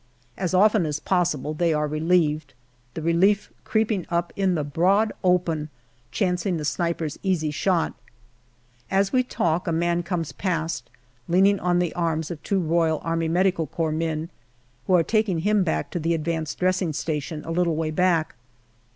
[0.35, 2.55] As often as possible they are relieved,
[2.95, 5.69] the relief creeping up in the broad open,
[6.09, 7.93] chancing the sniper's easy shot.
[8.89, 10.89] As we talk, a man comes past,
[11.27, 13.27] leaning on the arms of two R.A.M.C.
[13.91, 14.31] men,
[14.87, 18.33] who are taking him to the advanced dressing station, a little way back.